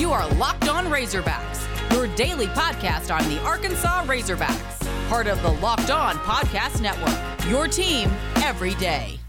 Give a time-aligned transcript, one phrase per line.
[0.00, 5.50] You are Locked On Razorbacks, your daily podcast on the Arkansas Razorbacks, part of the
[5.50, 7.50] Locked On Podcast Network.
[7.50, 9.20] Your team every day.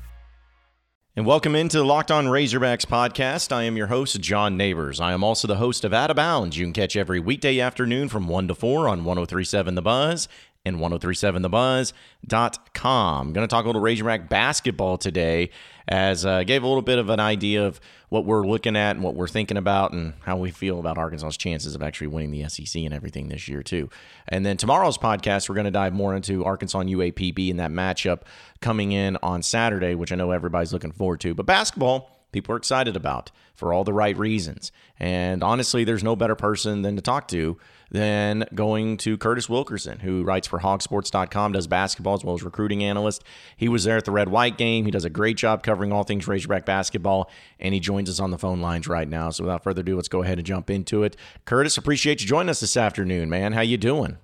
[1.18, 3.52] And welcome into the Locked On Razorbacks podcast.
[3.52, 5.02] I am your host, John Neighbors.
[5.02, 6.57] I am also the host of Out of Bounds.
[6.57, 10.29] You can catch every weekday afternoon from 1 to 4 on 1037 The Buzz
[10.66, 13.27] and 1037thebuzz.com.
[13.27, 15.50] I'm going to talk a little Razorback basketball today
[15.88, 18.95] as I uh, gave a little bit of an idea of what we're looking at
[18.95, 22.32] and what we're thinking about and how we feel about Arkansas's chances of actually winning
[22.32, 23.90] the SEC and everything this year too.
[24.27, 27.71] And then tomorrow's podcast, we're going to dive more into Arkansas and UAPB and that
[27.71, 28.21] matchup
[28.59, 31.34] coming in on Saturday, which I know everybody's looking forward to.
[31.34, 34.71] But basketball, people are excited about for all the right reasons.
[34.99, 37.57] And honestly, there's no better person than to talk to
[37.91, 42.84] than going to Curtis Wilkerson, who writes for hogsports.com, does basketball as well as recruiting
[42.84, 43.23] analyst.
[43.57, 44.85] He was there at the red white game.
[44.85, 48.32] He does a great job covering all things Razorback basketball, and he joins us on
[48.32, 49.29] the phone lines right now.
[49.29, 51.18] So without further ado, let's go ahead and jump into it.
[51.46, 53.54] Curtis, appreciate you joining us this afternoon, man.
[53.54, 54.18] How you doing?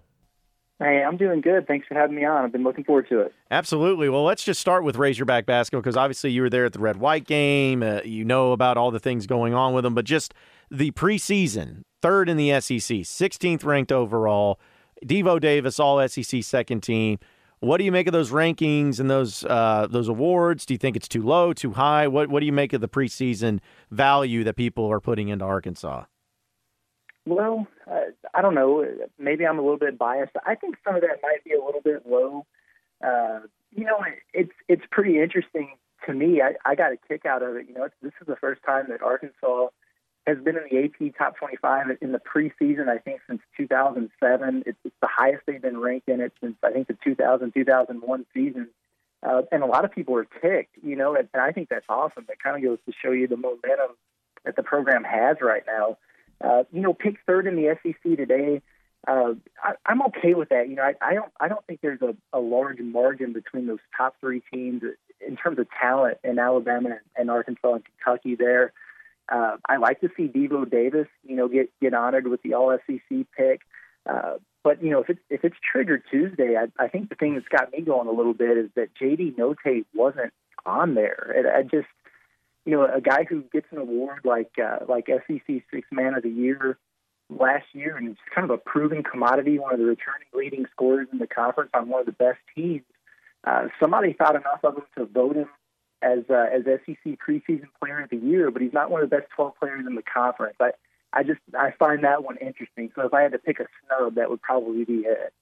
[0.80, 1.66] Hey, I'm doing good.
[1.68, 2.46] Thanks for having me on.
[2.46, 3.34] I've been looking forward to it.
[3.50, 4.10] Absolutely.
[4.10, 6.98] Well, let's just start with Razorback basketball because obviously you were there at the red
[6.98, 7.82] white game.
[7.82, 10.36] Uh, you know about all the things going on with them, but just
[10.70, 14.60] the preseason, third in the SEC, 16th ranked overall.
[15.04, 17.18] Devo Davis, all SEC second team.
[17.60, 20.64] What do you make of those rankings and those uh, those awards?
[20.64, 22.08] Do you think it's too low, too high?
[22.08, 26.04] What What do you make of the preseason value that people are putting into Arkansas?
[27.28, 28.86] Well, uh, I don't know.
[29.20, 30.32] Maybe I'm a little bit biased.
[30.46, 32.46] I think some of that might be a little bit low.
[33.04, 33.42] Uh,
[33.76, 34.00] you know,
[34.34, 35.72] it's it's pretty interesting
[36.06, 36.42] to me.
[36.42, 37.68] I, I got a kick out of it.
[37.68, 39.68] You know, this is the first time that Arkansas
[40.26, 44.64] has been in the AP top 25 in the preseason, I think, since 2007.
[44.66, 48.26] It's, it's the highest they've been ranked in it since, I think, the 2000 2001
[48.34, 48.70] season.
[49.22, 51.86] Uh, and a lot of people are ticked, you know, and, and I think that's
[51.90, 52.26] awesome.
[52.30, 53.98] It kind of goes to show you the momentum
[54.46, 55.98] that the program has right now.
[56.44, 58.62] Uh, you know, pick third in the SEC today.
[59.08, 60.70] Uh, I, I'm okay with that.
[60.70, 63.80] You know, I, I don't I don't think there's a, a large margin between those
[63.96, 64.82] top three teams
[65.26, 68.36] in terms of talent in Alabama and Arkansas and Kentucky.
[68.36, 68.74] There,
[69.32, 72.78] uh, I like to see Devo Davis, you know, get get honored with the All
[72.86, 73.62] SEC pick.
[74.08, 77.36] Uh, but you know, if it's if it's triggered Tuesday, I, I think the thing
[77.36, 80.34] that's got me going a little bit is that JD Notae wasn't
[80.68, 81.34] on there.
[81.36, 81.88] And I just,
[82.68, 86.24] you know, a guy who gets an award like uh, like SEC Six Man of
[86.24, 86.78] the Year
[87.30, 91.08] last year, and it's kind of a proven commodity, one of the returning leading scorers
[91.14, 92.84] in the conference on one of the best teams.
[93.46, 95.48] Uh, somebody thought enough of him to vote him
[96.02, 99.16] as uh, as SEC preseason player of the year, but he's not one of the
[99.16, 100.58] best 12 players in the conference.
[100.60, 100.72] I
[101.14, 102.92] I just I find that one interesting.
[102.96, 105.34] So if I had to pick a snub, that would probably be it.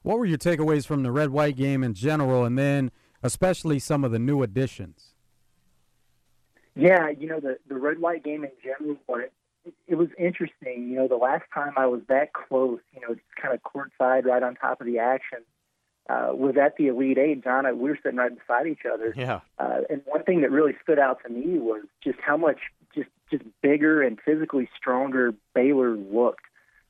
[0.00, 2.90] What were your takeaways from the red white game in general, and then
[3.22, 5.12] especially some of the new additions?
[6.78, 8.96] Yeah, you know the the red white game in general,
[9.64, 10.88] it, it was interesting.
[10.88, 14.24] You know, the last time I was that close, you know, just kind of courtside,
[14.24, 15.40] right on top of the action
[16.08, 17.44] uh, was at the Elite Eight.
[17.44, 19.12] John, we were sitting right beside each other.
[19.16, 19.40] Yeah.
[19.58, 22.58] Uh, and one thing that really stood out to me was just how much
[22.94, 26.44] just just bigger and physically stronger Baylor looked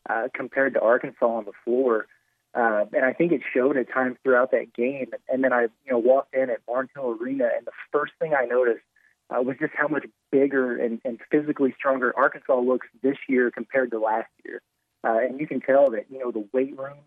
[0.08, 2.06] uh, compared to Arkansas on the floor.
[2.54, 5.10] Uh, and I think it showed at times throughout that game.
[5.28, 8.46] And then I, you know, walked in at Barnhill Arena, and the first thing I
[8.46, 8.84] noticed
[9.30, 13.90] uh, was just how much bigger and, and physically stronger Arkansas looks this year compared
[13.90, 14.60] to last year.
[15.04, 16.98] Uh, and you can tell that, you know, the weight room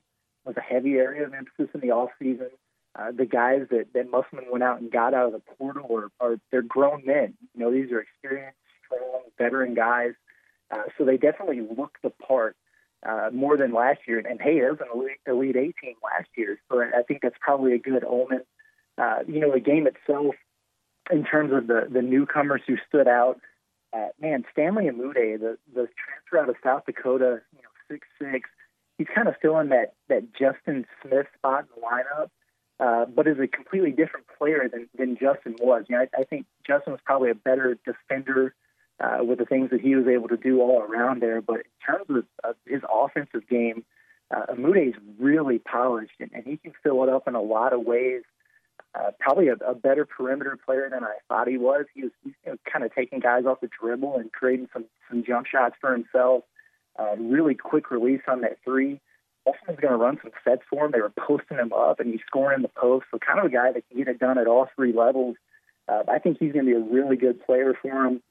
[0.46, 2.50] was a heavy area of emphasis in the off season.
[2.98, 6.10] Uh, the guys that, that Musselman went out and got out of the portal are,
[6.20, 7.34] are they're grown men.
[7.54, 10.12] You know, these are experienced, strong, veteran guys.
[10.70, 12.56] Uh, so they definitely look the part
[13.08, 14.18] uh, more than last year.
[14.18, 17.22] And, and hey, it was an elite, elite eight team last year, so I think
[17.22, 18.42] that's probably a good omen.
[18.98, 20.36] Uh, you know, the game itself,
[21.10, 23.40] in terms of the the newcomers who stood out,
[23.94, 28.50] uh, man, Stanley Umude, the the transfer out of South Dakota, you know, six six
[29.02, 32.30] he's kind of filling that that Justin Smith spot in the lineup,
[32.80, 35.86] uh, but is a completely different player than than Justin was.
[35.90, 38.54] You know, I, I think Justin was probably a better defender
[39.00, 41.42] uh, with the things that he was able to do all around there.
[41.42, 43.84] But in terms of uh, his offensive game,
[44.30, 47.74] uh, Umude is really polished, and, and he can fill it up in a lot
[47.74, 48.22] of ways.
[48.94, 51.86] Uh, probably a, a better perimeter player than I thought he was.
[51.94, 55.24] He was you know, kind of taking guys off the dribble and creating some some
[55.24, 56.44] jump shots for himself.
[57.00, 59.00] Uh, really quick release on that three.
[59.46, 60.92] Musselman's going to run some sets for him.
[60.92, 63.06] They were posting him up, and he's scoring in the post.
[63.12, 65.36] So kind of a guy that can get it done at all three levels.
[65.88, 68.22] Uh, I think he's going to be a really good player for him.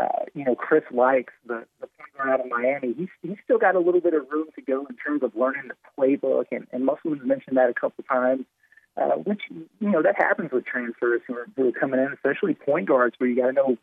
[0.00, 3.58] Uh, you know, Chris Lykes, the, the point guard out of Miami, he's, he's still
[3.58, 6.66] got a little bit of room to go in terms of learning the playbook, and,
[6.72, 8.46] and Musselman's mentioned that a couple times, uh,
[9.24, 12.86] which, you know, that happens with transfers who are, who are coming in, especially point
[12.86, 13.78] guards, where you got to know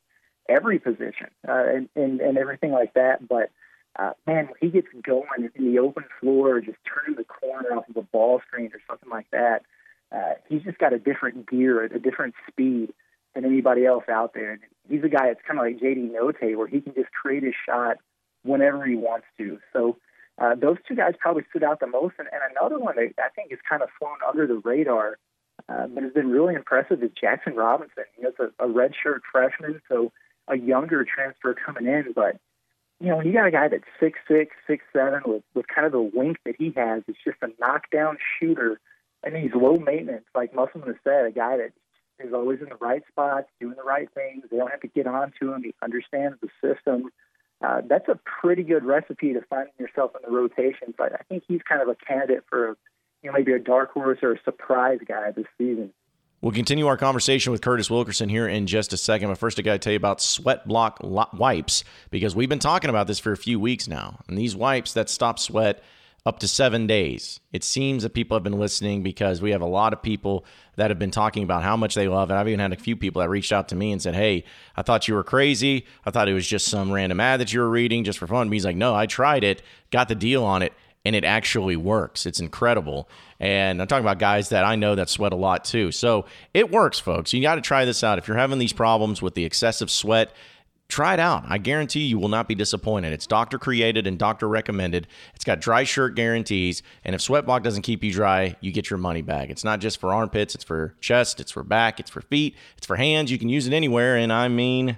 [0.48, 3.28] every position uh, and, and and everything like that.
[3.28, 3.52] But
[3.98, 7.90] uh, man, when he gets going in the open floor, just turning the corner off
[7.90, 9.64] of a ball screen or something like that,
[10.12, 12.94] uh, he's just got a different gear, a different speed
[13.36, 14.52] than anybody else out there.
[14.52, 17.44] And he's a guy that's kind of like JD Notae, where he can just create
[17.44, 17.98] his shot
[18.44, 19.60] whenever he wants to.
[19.74, 19.98] So
[20.40, 22.16] uh, those two guys probably stood out the most.
[22.18, 25.18] And, and another one that I think has kind of flown under the radar,
[25.68, 28.06] uh, but has been really impressive is Jaxson Robinson.
[28.22, 30.12] Know, it's a, a redshirt freshman, so
[30.48, 32.38] a younger transfer coming in, but
[33.00, 35.86] you know, when you got a guy that's six six, six seven, with with kind
[35.86, 38.80] of the wink that he has, it's just a knockdown shooter,
[39.24, 41.72] and he's low maintenance, like Musselman has said, a guy that
[42.20, 44.44] is always in the right spots, doing the right things.
[44.52, 45.64] They don't have to get on to him.
[45.64, 47.10] He understands the system.
[47.62, 50.94] Uh, that's a pretty good recipe to finding yourself in the rotation.
[50.98, 52.78] But I think he's kind of a candidate for,
[53.22, 55.92] you know, maybe a dark horse or a surprise guy this season.
[56.42, 59.28] We'll continue our conversation with Curtis Wilkerson here in just a second.
[59.28, 61.00] But first, I got to tell you about Sweat Block
[61.34, 64.20] wipes because we've been talking about this for a few weeks now.
[64.30, 65.84] And these wipes that stop sweat
[66.26, 67.40] up to seven days.
[67.52, 70.46] It seems that people have been listening because we have a lot of people
[70.76, 72.36] that have been talking about how much they love it.
[72.36, 74.44] I've even had a few people that reached out to me and said, Hey,
[74.76, 75.86] I thought you were crazy.
[76.06, 78.50] I thought it was just some random ad that you were reading just for fun.
[78.50, 79.62] But he's like, No, I tried it,
[79.92, 80.74] got the deal on it,
[81.06, 82.26] and it actually works.
[82.26, 83.10] It's incredible.
[83.40, 85.92] And I'm talking about guys that I know that sweat a lot too.
[85.92, 87.34] So it works, folks.
[87.34, 88.18] You got to try this out.
[88.18, 90.34] If you're having these problems with the excessive sweat,
[90.90, 91.44] Try it out.
[91.48, 93.14] I guarantee you will not be disappointed.
[93.14, 95.08] It's doctor created and doctor recommended.
[95.36, 96.82] It's got dry shirt guarantees.
[97.06, 99.52] And if Sweatblock doesn't keep you dry, you get your money back.
[99.52, 102.88] It's not just for armpits, it's for chest, it's for back, it's for feet, it's
[102.88, 103.32] for hands.
[103.32, 104.18] You can use it anywhere.
[104.18, 104.98] And I mean,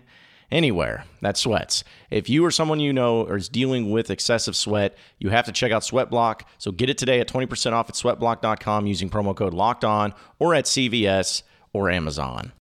[0.50, 1.84] anywhere that sweats.
[2.10, 5.74] If you or someone you know is dealing with excessive sweat, you have to check
[5.74, 6.44] out Sweatblock.
[6.58, 10.54] So get it today at 20% off at sweatblock.com using promo code locked on or
[10.56, 11.44] at CVS
[11.74, 12.54] or Amazon.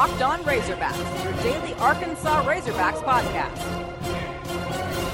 [0.00, 3.54] Locked On Razorbacks, your daily Arkansas Razorbacks podcast.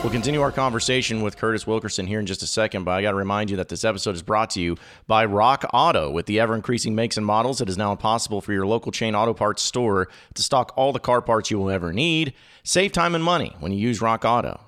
[0.05, 3.11] We'll continue our conversation with Curtis Wilkerson here in just a second, but I got
[3.11, 4.77] to remind you that this episode is brought to you
[5.09, 6.09] by Rock Auto.
[6.12, 9.17] With the ever increasing makes and models, it is now impossible for your local chain
[9.17, 12.33] auto parts store to stock all the car parts you will ever need.
[12.62, 14.61] Save time and money when you use Rock Auto.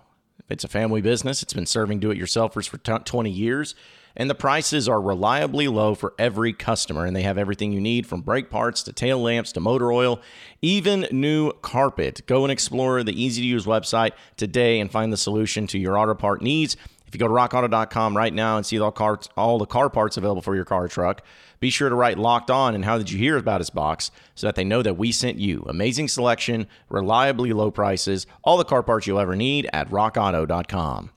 [0.48, 3.76] It's a family business, it's been serving do it yourselfers for 20 years
[4.18, 7.06] and the prices are reliably low for every customer.
[7.06, 10.20] And they have everything you need from brake parts to tail lamps to motor oil,
[10.60, 12.22] even new carpet.
[12.26, 15.96] Go and explore the easy to use website today and find the solution to your
[15.96, 16.76] auto part needs.
[17.06, 20.18] If you go to rockauto.com right now and see all, car, all the car parts
[20.18, 21.22] available for your car or truck,
[21.58, 24.46] be sure to write locked on and how did you hear about his box so
[24.46, 25.64] that they know that we sent you.
[25.68, 31.10] Amazing selection, reliably low prices, all the car parts you'll ever need at rockauto.com.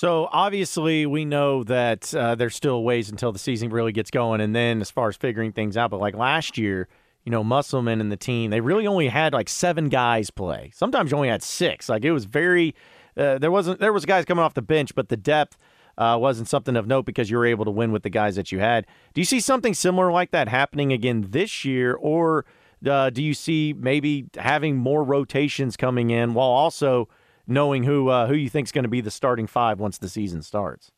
[0.00, 4.40] So obviously, we know that uh, there's still ways until the season really gets going,
[4.40, 5.90] and then as far as figuring things out.
[5.90, 6.88] But like last year,
[7.22, 10.70] you know, Musselman and the team, they really only had like seven guys play.
[10.74, 11.90] Sometimes you only had six.
[11.90, 12.74] Like it was very,
[13.14, 15.58] uh, there wasn't there was guys coming off the bench, but the depth
[15.98, 18.50] uh, wasn't something of note because you were able to win with the guys that
[18.50, 18.86] you had.
[19.12, 22.46] Do you see something similar like that happening again this year, or
[22.88, 27.10] uh, do you see maybe having more rotations coming in while also
[27.50, 30.08] knowing who uh, who you think is going to be the starting five once the
[30.08, 30.90] season starts.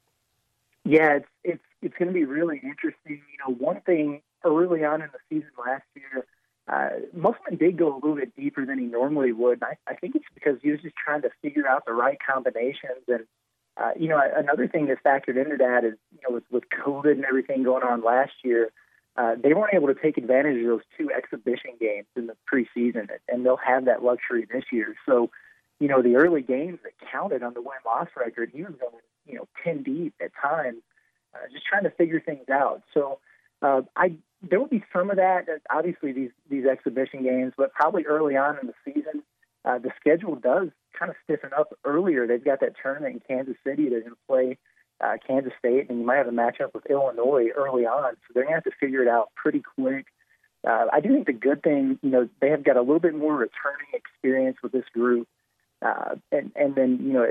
[0.85, 2.95] Yeah, it's it's it's going to be really interesting.
[3.07, 6.27] You know, one thing early on in the season last year,
[6.69, 9.63] uh, Musselman did go a little bit deeper than he normally would.
[9.63, 13.03] I, I think it's because he was just trying to figure out the right combinations.
[13.09, 13.25] And
[13.77, 17.13] uh, you know, another thing that factored into that is you know with, with COVID
[17.13, 18.71] and everything going on last year.
[19.15, 23.11] Uh, they weren't able to take advantage of those two exhibition games in the preseason,
[23.29, 24.95] and they'll have that luxury this year.
[25.05, 25.29] So,
[25.83, 29.03] you know, the early games that counted on the win loss record, he was going,
[29.27, 30.79] you know, 10 deep at times,
[31.35, 32.83] uh, just trying to figure things out.
[32.95, 33.19] So
[33.63, 34.15] uh, I
[34.49, 35.49] there will be some of that.
[35.49, 39.25] Uh, obviously, these these exhibition games, but probably early on in the season,
[39.65, 42.29] uh, the schedule does kind of stiffen up earlier.
[42.29, 43.89] They've got that tournament in Kansas City.
[43.89, 44.59] They're going to play
[45.01, 48.15] uh, Kansas State, and you might have a matchup with Illinois early on.
[48.15, 50.07] So they're going to have to figure it out pretty quick.
[50.65, 53.17] Uh, I do think the good thing, you know, they have got a little bit
[53.17, 55.27] more returning experience with this group.
[55.83, 57.27] Uh, and and then you know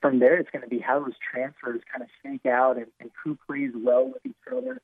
[0.00, 3.10] from there it's going to be how those transfers kind of shake out and, and
[3.22, 4.80] who plays well with each other.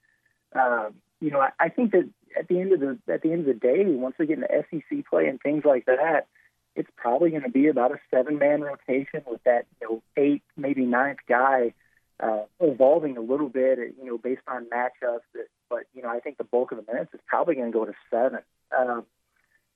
[0.55, 2.09] Um, you know, I, I think that
[2.39, 4.65] at the end of the at the end of the day, once we get into
[4.71, 6.29] SEC play and things like that,
[6.77, 10.43] it's probably going to be about a seven man rotation with that you know eight
[10.57, 11.75] maybe ninth guy
[12.21, 15.21] uh, evolving a little bit, you know, based on matchups.
[15.69, 17.85] But you know, I think the bulk of the minutes is probably going to go
[17.85, 18.41] to seven.
[18.77, 19.07] Um,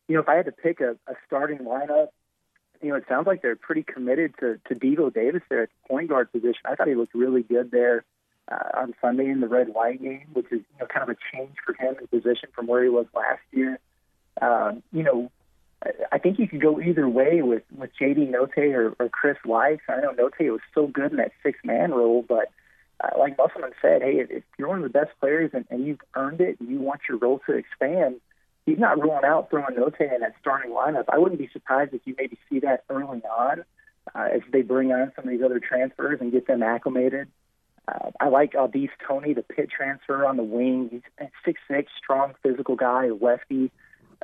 [0.08, 2.08] you know, if I had to pick a, a starting lineup
[2.82, 5.88] you know, it sounds like they're pretty committed to to Devo Davis there at the
[5.88, 6.60] point guard position.
[6.64, 8.04] I thought he looked really good there
[8.50, 11.36] uh, on Sunday in the red white game, which is you know kind of a
[11.36, 13.78] change for him in position from where he was last year.
[14.40, 15.30] Um, you know,
[16.10, 19.78] I think you could go either way with with JD Notae or, or Chris Weiss.
[19.88, 22.50] I know Notae was so good in that six man role, but
[23.02, 26.00] uh, like Musselman said, hey, if you're one of the best players and, and you've
[26.14, 28.20] earned it, and you want your role to expand.
[28.66, 31.04] He's not ruling out throwing Notae in that starting lineup.
[31.08, 33.64] I wouldn't be surprised if you maybe see that early on
[34.14, 37.28] uh, as they bring on some of these other transfers and get them acclimated.
[37.88, 40.88] Uh, I like Au'Diese Toney, the Pitt transfer on the wing.
[40.92, 43.72] He's a six six, strong, physical guy, lefty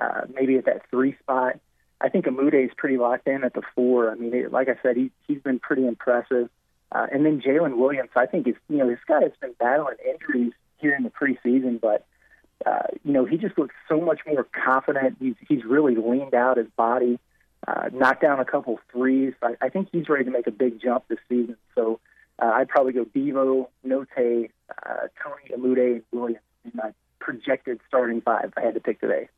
[0.00, 1.59] uh, maybe at that three spot.
[2.00, 4.11] I think Umude is pretty locked in at the four.
[4.11, 6.49] I mean, it, like I said, he, he's been pretty impressive.
[6.92, 9.97] Uh, and then Jaylin Williams, I think is you know this guy has been battling
[10.09, 12.07] injuries here in the preseason, but
[12.66, 15.16] uh, you know he just looks so much more confident.
[15.20, 17.18] He's he's really leaned out his body,
[17.66, 19.34] uh, knocked down a couple threes.
[19.42, 21.56] I, I think he's ready to make a big jump this season.
[21.74, 22.00] So
[22.38, 28.52] uh, I'd probably go Devo, Note, uh, Toney, and Williams in my projected starting five.
[28.56, 29.28] I had to pick today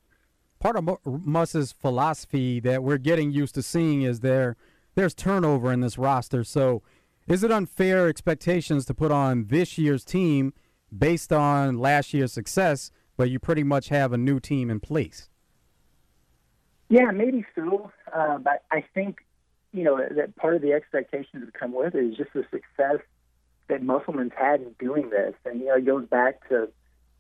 [0.61, 4.57] part of Muss's philosophy that we're getting used to seeing is there
[4.95, 6.45] there's turnover in this roster.
[6.45, 6.83] So,
[7.27, 10.53] is it unfair expectations to put on this year's team
[10.97, 15.29] based on last year's success, but you pretty much have a new team in place?
[16.89, 17.93] Yeah, maybe so.
[18.11, 19.19] Uh, but I think
[19.75, 23.05] you know that part of the expectations that come with it is just the success
[23.69, 26.71] that Musselman's had in doing this, and you know it goes back to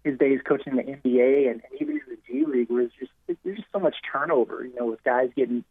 [0.02, 3.12] his days coaching the NBA and, and even in the G League, where it's just
[3.44, 4.64] there's just so much turnover.
[4.64, 5.64] You know, with guys getting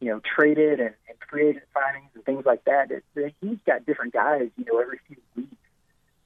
[0.00, 2.90] you know traded and, and free signings and things like that.
[2.90, 5.54] It, it, he's got different guys, you know, every few weeks.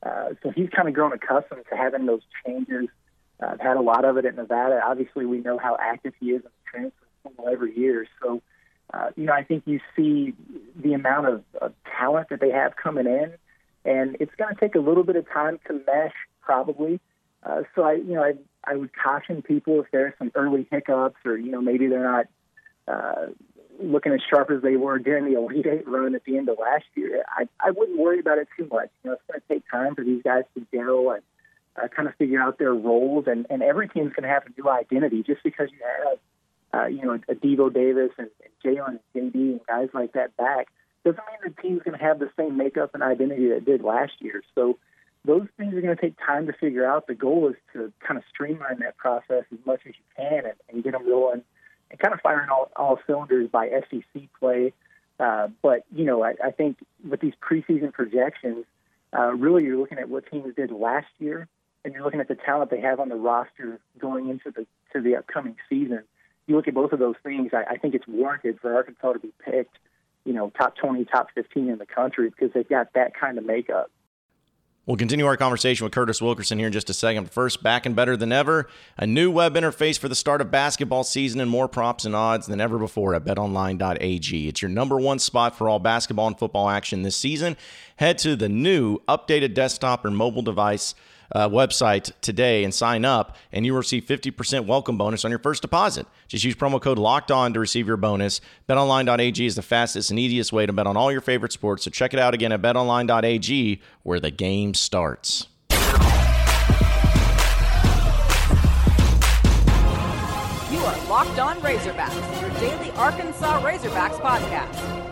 [0.02, 2.88] Uh, so he's kind of grown accustomed to having those changes.
[3.42, 4.80] I've had a lot of it at Nevada.
[4.84, 8.06] Obviously, we know how active he is in the transfer portal every year.
[8.22, 8.42] So,
[8.92, 10.34] uh, you know, I think you see
[10.76, 13.32] the amount of, of talent that they have coming in,
[13.84, 17.00] and it's going to take a little bit of time to mesh, probably.
[17.42, 21.16] Uh, so I, you know, I, I would caution people if there's some early hiccups
[21.24, 22.26] or you know maybe they're not
[22.86, 23.26] uh,
[23.82, 26.58] looking as sharp as they were during the Elite Eight run at the end of
[26.58, 27.24] last year.
[27.28, 28.90] I, I wouldn't worry about it too much.
[29.02, 31.22] You know, it's going to take time for these guys to gel and
[31.76, 34.60] uh, kind of figure out their roles, and, and every team's going to have a
[34.60, 35.22] new identity.
[35.22, 36.18] Just because you have,
[36.72, 40.36] uh, you know, a Devo Davis and, and Jaylin and JD and guys like that
[40.36, 40.68] back
[41.04, 43.82] doesn't mean the team's going to have the same makeup and identity that it did
[43.82, 44.42] last year.
[44.54, 44.78] So
[45.24, 47.06] those things are going to take time to figure out.
[47.06, 50.54] The goal is to kind of streamline that process as much as you can and,
[50.68, 51.42] and get them rolling
[51.90, 54.72] and kind of firing all, all cylinders by SEC play.
[55.18, 58.64] Uh, but, you know, I, I think with these preseason projections,
[59.16, 61.48] uh, really you're looking at what teams did last year
[61.84, 65.00] and you're looking at the talent they have on the roster going into the to
[65.00, 66.02] the upcoming season.
[66.46, 69.18] You look at both of those things, I, I think it's warranted for Arkansas to
[69.20, 69.78] be picked,
[70.24, 73.44] you know, top 20, top 15 in the country because they've got that kind of
[73.44, 73.90] makeup.
[74.86, 77.30] We'll continue our conversation with Curtis Wilkerson here in just a second.
[77.30, 78.66] First, back and better than ever.
[78.96, 82.46] A new web interface for the start of basketball season and more props and odds
[82.46, 84.48] than ever before at betonline.ag.
[84.48, 87.56] It's your number one spot for all basketball and football action this season.
[87.96, 90.94] Head to the new updated desktop or mobile device
[91.32, 95.38] uh, website today and sign up, and you will receive 50% welcome bonus on your
[95.38, 96.06] first deposit.
[96.28, 98.40] Just use promo code Locked On to receive your bonus.
[98.68, 101.84] BetOnline.ag is the fastest and easiest way to bet on all your favorite sports.
[101.84, 105.46] So check it out again at BetOnline.ag, where the game starts.
[110.70, 115.09] You are Locked On Razorbacks, your daily Arkansas Razorbacks podcast.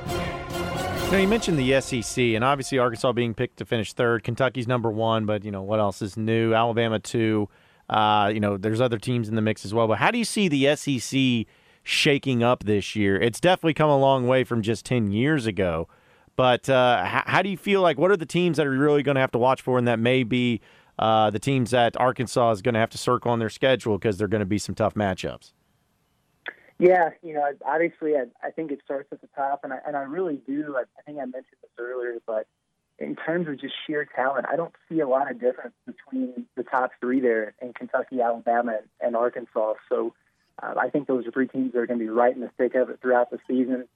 [1.11, 4.23] Now, you mentioned the SEC, and obviously Arkansas being picked to finish third.
[4.23, 6.53] Kentucky's number one, but you know what else is new?
[6.53, 7.49] Alabama two.
[7.89, 9.89] Uh, you know, there's other teams in the mix as well.
[9.89, 11.47] But how do you see the SEC
[11.83, 13.19] shaking up this year?
[13.19, 15.89] It's definitely come a long way from just ten years ago.
[16.37, 17.99] But uh, how, how, do you feel like?
[17.99, 19.99] What are the teams that are really going to have to watch for, and that
[19.99, 20.61] may be
[20.99, 24.19] uh, the teams that Arkansas is going to have to circle on their schedule because
[24.19, 25.53] they're going to be some tough matchups?
[26.79, 29.97] Yeah, you know, obviously, I, I think it starts at the top, and I and
[29.97, 30.77] I really do.
[30.77, 32.47] I, I think I mentioned this earlier, but
[32.99, 36.63] in terms of just sheer talent, I don't see a lot of difference between the
[36.63, 39.75] top three there in Kentucky, Alabama, and Arkansas.
[39.89, 40.15] So
[40.63, 42.51] uh, I think those are three teams that are going to be right in the
[42.57, 43.87] thick of it throughout the season.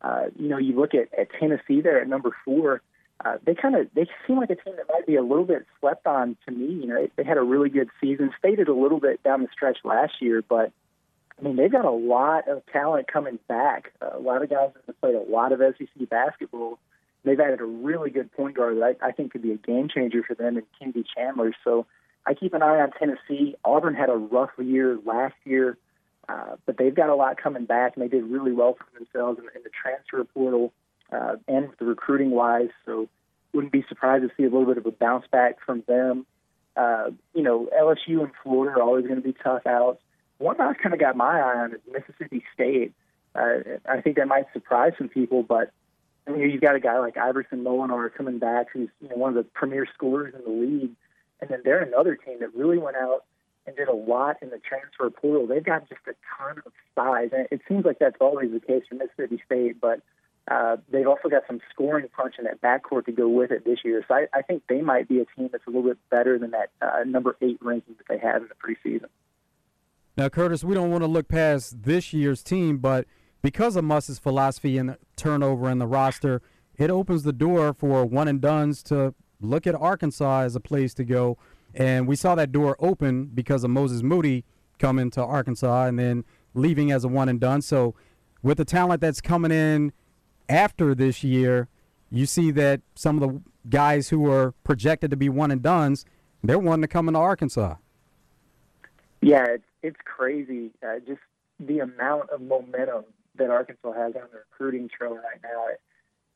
[0.00, 2.82] Uh, you know, you look at, at Tennessee there at number four.
[3.24, 5.64] Uh, they kind of they seem like a team that might be a little bit
[5.80, 6.72] slept on to me.
[6.72, 9.48] You know, they, they had a really good season, faded a little bit down the
[9.52, 10.72] stretch last year, but
[11.42, 13.92] I mean, they've got a lot of talent coming back.
[14.00, 16.78] A lot of guys have played a lot of SEC basketball.
[17.24, 19.88] They've added a really good point guard that I, I think could be a game
[19.92, 21.52] changer for them in Kennedy Chandler.
[21.64, 21.86] So
[22.24, 23.56] I keep an eye on Tennessee.
[23.64, 25.76] Auburn had a rough year last year,
[26.28, 29.40] uh, but they've got a lot coming back, and they did really well for themselves
[29.40, 30.72] in, in the transfer portal
[31.10, 32.70] uh, and the recruiting wise.
[32.86, 33.08] So
[33.52, 36.24] wouldn't be surprised to see a little bit of a bounce back from them.
[36.76, 40.00] Uh, you know, LSU and Florida are always going to be tough outs.
[40.42, 42.92] One I kind of got my eye on is Mississippi State.
[43.32, 45.70] Uh, I think that might surprise some people, but
[46.26, 49.30] I mean, you've got a guy like Iverson Molinar coming back, who's you know, one
[49.30, 50.90] of the premier scorers in the league,
[51.40, 53.24] and then they're another team that really went out
[53.68, 55.46] and did a lot in the transfer portal.
[55.46, 58.82] They've got just a ton of size, and it seems like that's always the case
[58.88, 60.00] for Mississippi State, but
[60.50, 63.78] uh, they've also got some scoring punch in that backcourt to go with it this
[63.84, 64.04] year.
[64.08, 66.50] So I, I think they might be a team that's a little bit better than
[66.50, 69.06] that uh, number eight ranking that they had in the preseason.
[70.22, 73.06] Now, Curtis, we don't want to look past this year's team, but
[73.42, 76.40] because of Muss's philosophy and turnover in the roster,
[76.78, 80.94] it opens the door for one and dones to look at Arkansas as a place
[80.94, 81.38] to go.
[81.74, 84.44] And we saw that door open because of Moses Moody
[84.78, 86.24] coming to Arkansas and then
[86.54, 87.60] leaving as a one and done.
[87.60, 87.96] So,
[88.44, 89.92] with the talent that's coming in
[90.48, 91.66] after this year,
[92.12, 96.04] you see that some of the guys who are projected to be one and dones,
[96.44, 97.74] they're wanting to come into Arkansas.
[99.22, 100.72] Yeah, it's, it's crazy.
[100.82, 101.22] Uh, just
[101.58, 103.04] the amount of momentum
[103.36, 105.68] that Arkansas has on the recruiting trail right now.
[105.68, 105.80] It,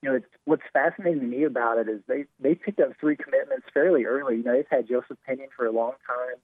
[0.02, 3.16] You know, it's, what's fascinating to me about it is they they picked up three
[3.16, 4.37] commitments fairly early.
[4.37, 6.37] You know, they've had Joseph Pinion for a long time,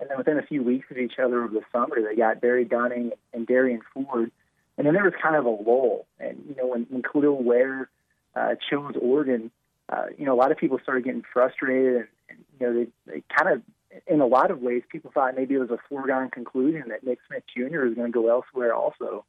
[0.00, 2.64] and then within a few weeks of each other over the summer, they got Barry
[2.64, 4.30] Dunning and Derrian Ford.
[4.76, 6.06] And then there was kind of a lull.
[6.18, 7.88] And, you know, when, when Kel'el Ware
[8.34, 9.52] uh, chose Oregon,
[9.88, 11.94] uh, you know, a lot of people started getting frustrated.
[11.94, 13.62] And, and you know, they, they kind of,
[14.06, 17.18] in a lot of ways, people thought maybe it was a foregone conclusion that Nick
[17.26, 17.86] Smith Jr.
[17.86, 19.24] is going to go elsewhere also.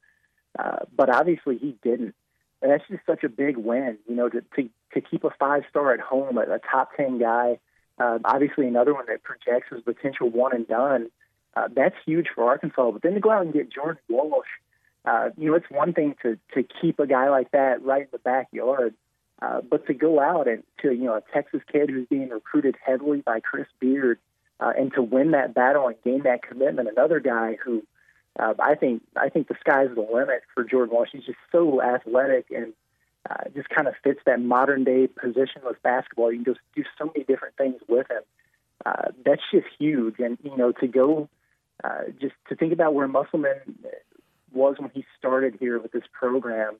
[0.57, 2.15] Uh, but obviously he didn't.
[2.61, 5.63] And that's just such a big win, you know, to, to, to keep a five
[5.69, 7.59] star at home, a, a top 10 guy.
[7.99, 11.09] Uh, obviously, another one that projects as potential one and done.
[11.55, 12.91] Uh, that's huge for Arkansas.
[12.91, 14.47] But then to go out and get Jordan Walsh,
[15.05, 18.07] uh, you know, it's one thing to to keep a guy like that right in
[18.11, 18.95] the backyard,
[19.41, 22.75] uh, but to go out and to you know a Texas kid who's being recruited
[22.83, 27.19] heavily by Chris Beard, uh, and to win that battle and gain that commitment, another
[27.19, 27.83] guy who
[28.37, 31.09] uh, I think I think the sky's the limit for Jordan Walsh.
[31.11, 32.73] He's just so athletic and
[33.29, 36.31] uh, just kind of fits that modern day positionless basketball.
[36.31, 38.21] You can just do so many different things with him.
[38.85, 41.29] Uh, that's just huge, and you know to go.
[41.83, 43.59] Uh, just to think about where Musselman
[44.53, 46.77] was when he started here with this program,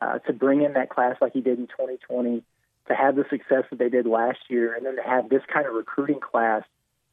[0.00, 2.42] uh, to bring in that class like he did in 2020,
[2.86, 5.66] to have the success that they did last year, and then to have this kind
[5.66, 6.62] of recruiting class,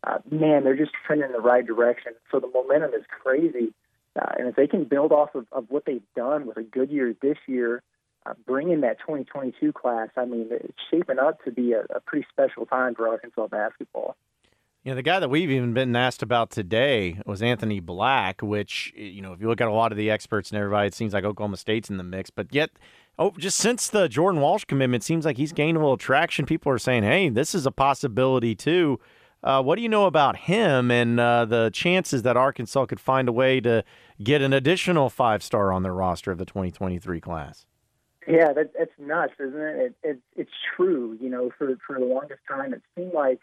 [0.05, 2.13] uh, man, they're just trending in the right direction.
[2.31, 3.73] So the momentum is crazy.
[4.19, 6.91] Uh, and if they can build off of, of what they've done with a good
[6.91, 7.81] year this year,
[8.25, 11.99] uh, bring in that 2022 class, I mean, it's shaping up to be a, a
[11.99, 14.15] pretty special time for Arkansas basketball.
[14.83, 18.93] You know, the guy that we've even been asked about today was Anthony Black, which,
[18.97, 21.13] you know, if you look at a lot of the experts and everybody, it seems
[21.13, 22.29] like Oklahoma State's in the mix.
[22.29, 22.69] But yet,
[23.17, 26.45] oh, just since the Jordan Walsh commitment, it seems like he's gained a little traction.
[26.45, 28.99] People are saying, hey, this is a possibility too.
[29.43, 33.27] Uh, what do you know about him and uh, the chances that Arkansas could find
[33.27, 33.83] a way to
[34.23, 37.65] get an additional five star on their roster of the 2023 class?
[38.25, 39.75] Yeah, that, that's nuts, isn't it?
[39.75, 41.17] it, it it's true.
[41.19, 43.39] You know, for for the longest time, it seemed like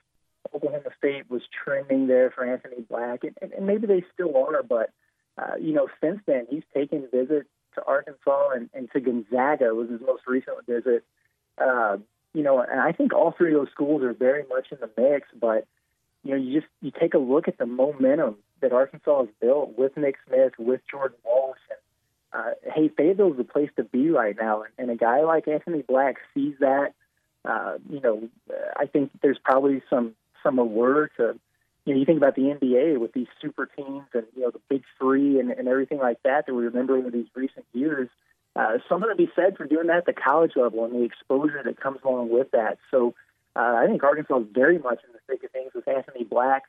[0.54, 4.62] Oklahoma State was trending there for Anthony Black, and, and, and maybe they still are,
[4.62, 4.90] but
[5.36, 9.90] uh, you know, since then he's taken visits to Arkansas and, and to Gonzaga was
[9.90, 11.04] his most recent visit.
[11.58, 11.98] Uh,
[12.32, 14.90] you know, and I think all three of those schools are very much in the
[14.96, 15.66] mix, but
[16.24, 19.76] you know, you just you take a look at the momentum that Arkansas has built
[19.78, 21.78] with Nick Smith, with Jordan Walsh, and
[22.32, 25.82] uh, hey, Fayetteville's the place to be right now, and, and a guy like Anthony
[25.82, 26.92] Black sees that.
[27.42, 28.28] Uh, you know,
[28.76, 31.38] I think there's probably some some allure to
[31.84, 34.60] you know, you think about the NBA with these super teams and you know the
[34.68, 38.08] big three and, and everything like that that we remember in these recent years.
[38.56, 41.62] Uh, something to be said for doing that at the college level and the exposure
[41.64, 42.78] that comes along with that.
[42.90, 43.14] So
[43.56, 46.64] uh, I think Arkansas is very much in the thick of things with Anthony Black.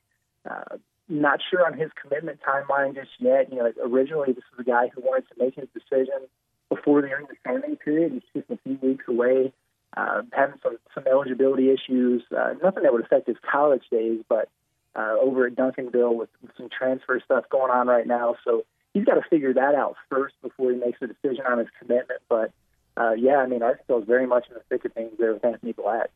[0.50, 3.52] Uh, not sure on his commitment timeline just yet.
[3.52, 6.28] You know, originally this was a guy who wanted to make his decision
[6.70, 8.14] before the early signing period.
[8.14, 9.52] He's just a few weeks away
[9.96, 12.24] uh, having some some eligibility issues.
[12.36, 14.50] Uh, nothing that would affect his college days, but
[14.96, 18.36] uh, over at Duncanville with, with some transfer stuff going on right now.
[18.44, 18.64] So
[18.94, 22.22] he's got to figure that out first before he makes a decision on his commitment.
[22.30, 22.52] But
[22.98, 25.46] uh, yeah, I mean, Arkansas is very much in the thick of things there with
[25.46, 26.10] Anthony Black.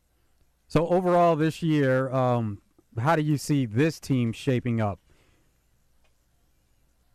[0.68, 2.62] So overall, this year, um,
[2.98, 5.00] how do you see this team shaping up?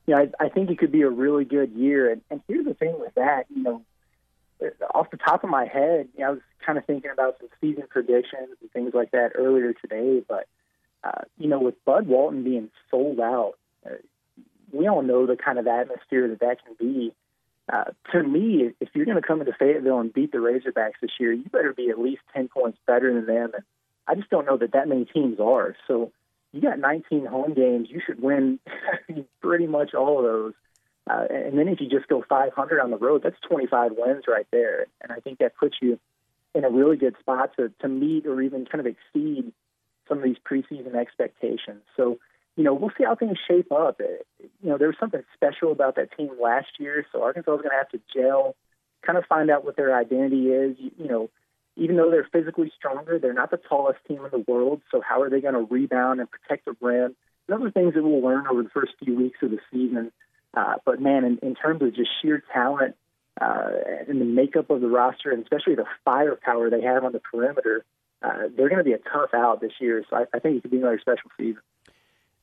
[0.06, 2.10] Yeah, I, I think it could be a really good year.
[2.10, 3.82] And, and here's the thing with that, you know,
[4.94, 7.48] off the top of my head, you know, I was kind of thinking about some
[7.60, 10.22] season predictions and things like that earlier today.
[10.26, 10.46] But
[11.02, 13.54] uh, you know, with Bud Walton being sold out,
[13.86, 13.94] uh,
[14.72, 17.14] we all know the kind of atmosphere that that can be.
[17.72, 21.12] Uh, to me, if you're going to come into Fayetteville and beat the Razorbacks this
[21.20, 23.52] year, you better be at least 10 points better than them.
[23.54, 23.64] And
[24.08, 25.76] I just don't know that that many teams are.
[25.86, 26.10] So
[26.52, 27.88] you got 19 home games.
[27.90, 28.58] You should win
[29.40, 30.54] pretty much all of those.
[31.08, 34.46] Uh, and then if you just go 500 on the road, that's 25 wins right
[34.50, 34.86] there.
[35.00, 35.98] And I think that puts you
[36.54, 39.52] in a really good spot to, to meet or even kind of exceed
[40.08, 41.82] some of these preseason expectations.
[41.96, 42.18] So,
[42.56, 44.00] you know, we'll see how things shape up.
[44.00, 47.70] You know, there was something special about that team last year, so Arkansas is going
[47.70, 48.56] to have to gel,
[49.06, 50.76] kind of find out what their identity is.
[50.78, 51.30] You, you know,
[51.76, 54.82] even though they're physically stronger, they're not the tallest team in the world.
[54.90, 57.16] So how are they going to rebound and protect the rim?
[57.48, 60.12] Those are things that we'll learn over the first few weeks of the season.
[60.52, 62.96] Uh, but man, in, in terms of just sheer talent
[63.40, 63.70] uh,
[64.08, 67.84] and the makeup of the roster, and especially the firepower they have on the perimeter,
[68.22, 70.04] uh, they're going to be a tough out this year.
[70.10, 71.62] So I, I think it could be another special season.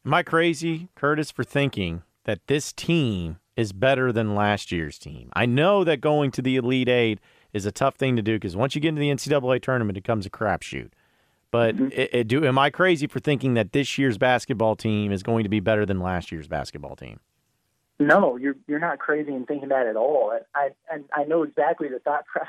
[0.08, 5.30] Am I crazy, Curtis, for thinking that this team is better than last year's team?
[5.34, 7.20] I know that going to the Elite Eight
[7.52, 10.04] is a tough thing to do because once you get into the NCAA tournament, it
[10.04, 10.92] becomes a crapshoot.
[11.52, 11.90] But mm-hmm.
[11.92, 15.44] it, it do am I crazy for thinking that this year's basketball team is going
[15.44, 17.20] to be better than last year's basketball team?
[18.00, 20.32] No, you're you're not crazy in thinking that at all.
[20.56, 22.48] I and I know exactly the thought process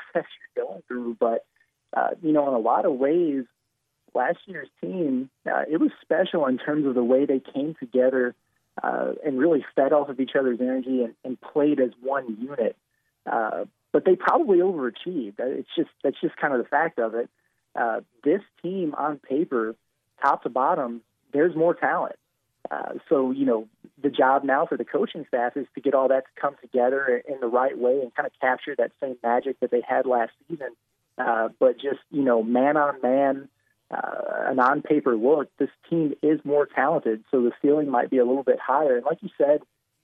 [0.54, 1.44] you're going through, but
[1.92, 3.46] uh, you know, in a lot of ways,
[4.14, 8.34] last year's team uh, it was special in terms of the way they came together
[8.82, 12.76] uh, and really fed off of each other's energy and, and played as one unit.
[13.30, 15.34] Uh, but they probably overachieved.
[15.38, 17.28] It's just that's just kind of the fact of it.
[17.74, 19.74] Uh, this team on paper,
[20.22, 22.16] top to bottom, there's more talent.
[22.70, 23.66] Uh, so you know
[24.02, 27.22] the job now for the coaching staff is to get all that to come together
[27.26, 30.32] in the right way and kind of capture that same magic that they had last
[30.48, 30.68] season.
[31.16, 33.48] Uh, but just you know, man on man,
[33.90, 38.18] uh, an on paper look, this team is more talented, so the ceiling might be
[38.18, 38.96] a little bit higher.
[38.96, 39.60] And like you said,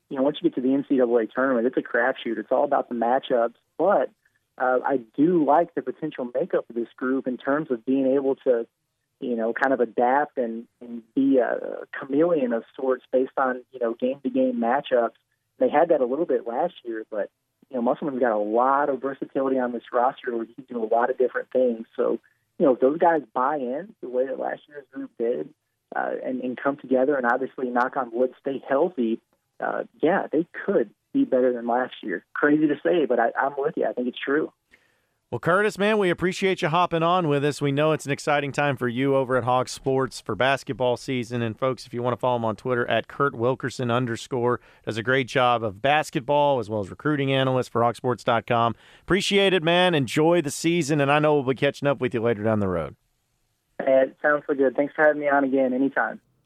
[0.08, 2.38] you know, once you get to the NCAA tournament, it's a crapshoot.
[2.38, 3.54] It's all about the matchups.
[3.78, 4.10] But
[4.58, 8.36] uh, I do like the potential makeup of this group in terms of being able
[8.36, 8.66] to,
[9.20, 11.58] you know, kind of adapt and, and be a
[11.98, 15.14] chameleon of sorts based on, you know, game to game matchups.
[15.58, 17.30] They had that a little bit last year, but,
[17.70, 20.82] you know, Musselman's got a lot of versatility on this roster where he can do
[20.82, 21.86] a lot of different things.
[21.96, 22.20] So,
[22.58, 25.48] you know, if those guys buy in the way that last year's group did
[25.94, 29.20] uh, and, and come together and obviously knock on wood, stay healthy,
[29.60, 32.24] uh, yeah, they could be better than last year.
[32.34, 33.86] Crazy to say, but I, I'm with you.
[33.86, 34.52] I think it's true.
[35.30, 37.60] Well, Curtis, man, we appreciate you hopping on with us.
[37.60, 41.42] We know it's an exciting time for you over at Hog Sports for basketball season.
[41.42, 44.96] And folks, if you want to follow him on Twitter at Kurt Wilkerson underscore, does
[44.96, 48.76] a great job of basketball as well as recruiting analyst for hogsports.com.
[49.02, 49.94] Appreciate it, man.
[49.94, 52.68] Enjoy the season, and I know we'll be catching up with you later down the
[52.68, 52.94] road.
[53.80, 54.76] It sounds so good.
[54.76, 55.72] Thanks for having me on again.
[55.72, 56.20] Anytime.